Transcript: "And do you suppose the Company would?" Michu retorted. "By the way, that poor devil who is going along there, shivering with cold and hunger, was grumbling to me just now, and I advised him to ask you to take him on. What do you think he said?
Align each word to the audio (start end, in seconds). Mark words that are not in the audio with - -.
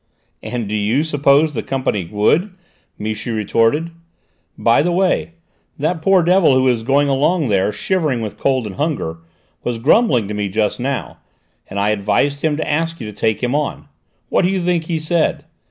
"And 0.41 0.67
do 0.67 0.75
you 0.75 1.03
suppose 1.03 1.53
the 1.53 1.61
Company 1.61 2.05
would?" 2.05 2.55
Michu 2.97 3.35
retorted. 3.35 3.91
"By 4.57 4.81
the 4.81 4.91
way, 4.91 5.33
that 5.77 6.01
poor 6.01 6.23
devil 6.23 6.55
who 6.55 6.67
is 6.67 6.81
going 6.81 7.07
along 7.07 7.49
there, 7.49 7.71
shivering 7.71 8.19
with 8.21 8.35
cold 8.39 8.65
and 8.65 8.77
hunger, 8.77 9.17
was 9.63 9.77
grumbling 9.77 10.27
to 10.27 10.33
me 10.33 10.49
just 10.49 10.79
now, 10.79 11.17
and 11.69 11.79
I 11.79 11.89
advised 11.91 12.41
him 12.41 12.57
to 12.57 12.67
ask 12.67 12.99
you 12.99 13.05
to 13.05 13.13
take 13.13 13.43
him 13.43 13.53
on. 13.53 13.89
What 14.29 14.43
do 14.43 14.49
you 14.49 14.61
think 14.61 14.85
he 14.85 14.97
said? 14.97 15.45